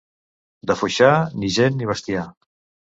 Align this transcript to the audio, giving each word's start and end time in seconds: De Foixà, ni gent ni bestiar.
De 0.71 0.77
Foixà, 0.81 1.11
ni 1.43 1.53
gent 1.59 1.79
ni 1.81 1.95
bestiar. 1.95 2.27